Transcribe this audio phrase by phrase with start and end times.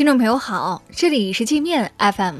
[0.00, 2.36] 听众朋友好，这里是界面 FM，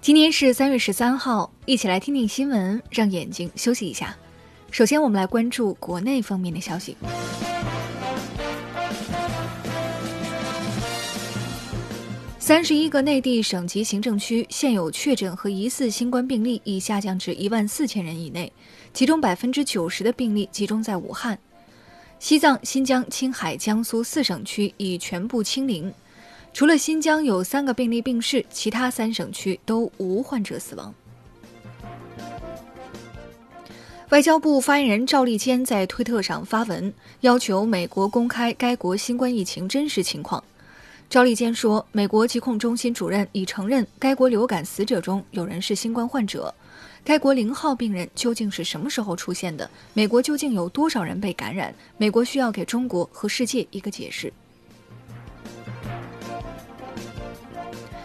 [0.00, 4.16] 今天是三月十三号，一起来听听新闻，让眼睛休息一下。
[4.70, 6.96] 首先，我们来关注国内方面的消息。
[12.38, 18.52] 三十一个内地省级行政区现有确诊和疑似新冠病例已下降至一万四千人以内，
[18.94, 21.36] 其中百分之九十的病例集中在武汉。
[22.20, 25.92] 西藏、新疆、青海、江苏四省区已全部清零。
[26.54, 30.94] 除了新疆有三个病例病逝，其他三省区都无患者死亡。
[34.10, 40.44] 外交部发言人赵立坚在推特上发文，要求美国公开该国新冠疫情真实情况。
[41.08, 46.54] 赵立坚说，美国疾控中心主任已承认该国流感死者中有人是新冠患者。
[47.02, 49.68] 该国零号病人究竟是什么时候出现的？
[49.94, 51.74] 美国究竟有多少人被感染？
[51.96, 54.30] 美国需要给中国和世界一个解释。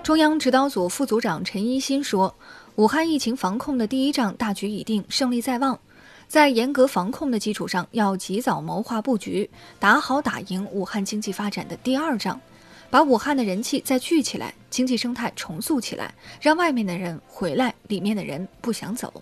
[0.04, 2.34] 中央指导组副组长陈一新说
[2.76, 5.78] ：“武汉疫情防控的第一仗大局已定，胜利在望。
[6.30, 12.40] 在严格防控的基础上，要及早谋划布局，打好打赢武汉经济发展的第二仗，
[12.90, 19.14] 把武汉的人气再聚起来，经济生态重塑起来，让外面的人回来，里面的人不想走。”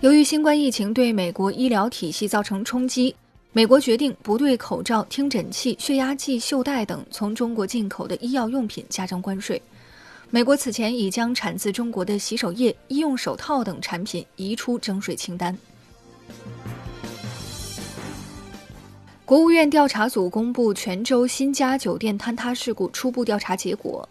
[0.00, 3.16] 由于新冠疫情对美国医疗体系造成冲击。
[3.52, 9.60] 美国决定不对口罩、听诊器、血压计、袖带等从中国进口的医药用品加征关税。
[10.30, 15.56] 美国此前已将产自中国的洗手液、医用手套等产品移出征税清单。
[19.24, 24.06] 国务院调查组公布泉州新家酒店坍塌事故初步调查结果，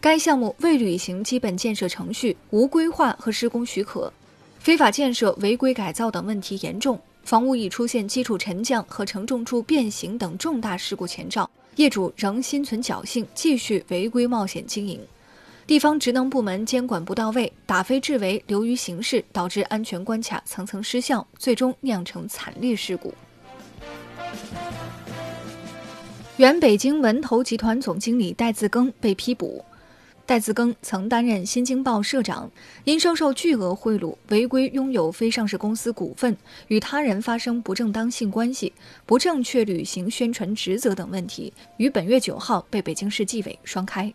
[0.00, 4.10] 该项目未履行基本建设程序、无规划和施工许可、
[4.58, 6.98] 非法建设、违规改造等问题严重。
[7.24, 15.00] 房屋已出现基础沉降和承重柱变形等重大事故前兆，业主仍心存侥幸，继续违规冒险经营。
[15.66, 23.14] 地方职能部门监管不到位，打非治违，流于形式，导致安全关卡层层失效，最终酿成惨烈事故。
[26.36, 29.64] 原北京文投集团总经理戴自更被批捕。
[30.26, 32.50] 戴自更曾担任《新京报》社长，
[32.84, 36.34] 因收受巨额贿赂、违规拥有非上市公司股份、
[36.68, 38.72] 与他人发生不正当性关系、
[39.04, 44.12] 不正确履行宣传职责等问题，于本月九号被北京市纪委双开。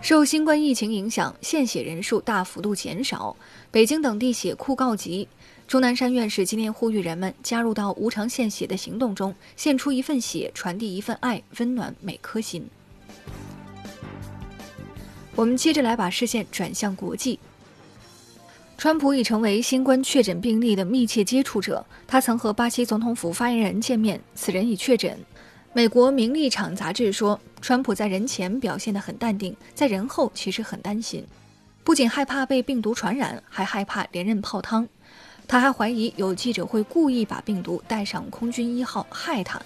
[0.00, 3.36] 受新冠疫情影响，献血人数大幅度减少，
[3.70, 5.28] 北京等地血库告急。
[5.68, 12.66] 钟南山院士今天呼吁人们加入到无偿献血的行动中，献出一份血，传递一份爱，温暖每颗心。
[15.36, 17.38] 我们接着来把视线转向国际。
[18.78, 25.18] 川普已成为新冠确诊病例的密切接触者，他曾和巴西总统府发言人见面，此人已确诊。
[25.74, 31.22] 美国《名利场》杂志说，川普在人前表现得很淡定，在人后其实很担心，
[31.84, 34.88] 不仅害怕被病毒传染，还害怕连任泡汤。
[35.46, 39.60] 他还怀疑有记者会故意把病毒带上空军一号害他。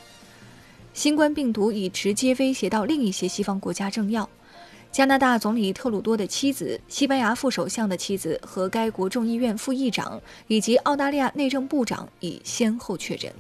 [0.93, 4.29] 新冠病毒已直接威胁到另一些西方国家政要。
[4.93, 13.33] 加拿大总理特鲁多的妻子、西班牙副首相的妻子和该国众议院副议长，以及澳大利亚内政部长已先后确诊。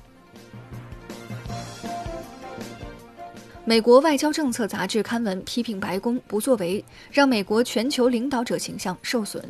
[3.65, 9.45] 美国外交政策杂志刊文批评白宫不作为，让美国全球领导者形象受损。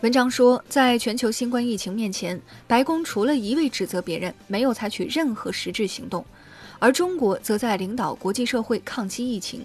[0.00, 6.24] 文章说，在全球新冠疫情面前，白宫除了一味指责别人，没有采取任何实质行动，
[6.80, 9.62] 而中国则在领导国际社会抗击疫情。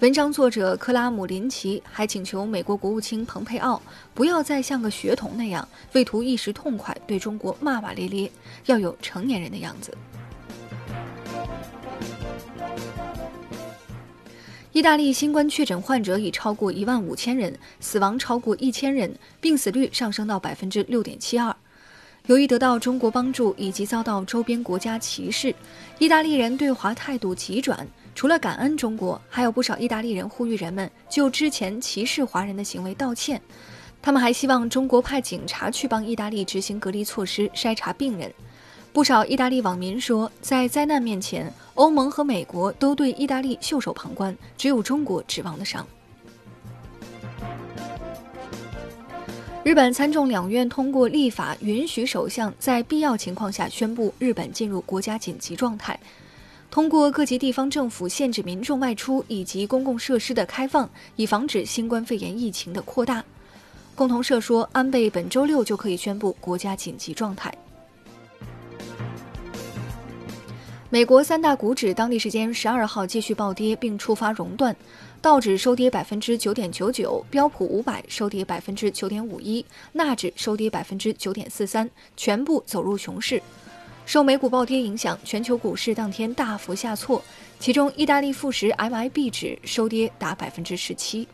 [0.00, 3.82] 文章作者克拉姆林奇还请求美国国务卿蓬佩奥
[4.14, 8.30] 不要再像个学童那样为图一时痛快对中国骂骂咧咧，
[8.66, 9.92] 要有成年人的样子。
[14.70, 21.56] 意大利新冠确诊患者已超过一万五千人，死亡超过一千人，病死率上升到百分之六点七二。
[22.26, 25.52] 由于得到中国帮助以及遭到周边国家歧视，
[25.98, 27.88] 意大利人对华态度急转。
[28.18, 33.40] 除了感恩中国，还有不少意大利人呼吁人们就之前歧视华人的行为道歉。
[34.02, 38.28] 他们还希望中国派警察去帮意大利执行隔离措施、筛查病人。
[38.92, 45.86] 不少意大利网民说，在灾难面前，欧盟和美国都对意大利袖手旁观，只有中国指望得上。
[49.62, 55.96] 日本参众两院通过立法，允许首相在必要情况下宣布日本进入国家紧急状态。
[56.70, 63.24] 通过各级地方政府限制民众外出以及公共设施的开放，以防止新冠肺炎疫情的扩大。
[63.94, 67.52] 共同社说，安倍本周六就可以宣布国家紧急状态。
[70.90, 74.74] 美国三大股指当地时间十二号继续暴跌，并触发熔断，
[75.20, 83.42] 道指收跌百分之九点九九，标普五百收跌百分之九点五一，纳指收跌百分之九点四三，全部走入熊市。
[84.08, 87.22] 受美股暴跌影响，全球股市当天大幅下挫，
[87.60, 91.28] 其中意大利富时 MIB 指收跌达百分之十七。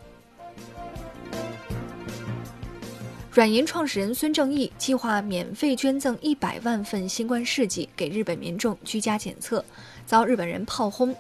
[3.31, 9.65] 软银创始人孙正义计划免费捐赠一百万份新冠试剂给日本民众居家检测，
[10.05, 11.15] 遭日本人炮轰。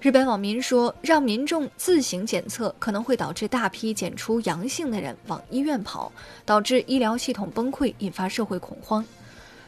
[0.00, 6.10] 日本网民说，让民众自行检测可能会导致大批检出阳性的人往医院跑，
[6.44, 9.04] 导致医疗系统崩溃，引发社会恐慌。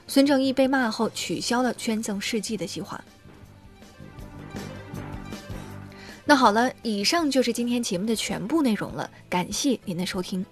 [0.07, 3.03] 孙正义被骂后，取消了捐赠试剂的计划。
[6.25, 10.45] 那好了，以上就是今天节目的全部内容了，感谢您的收听。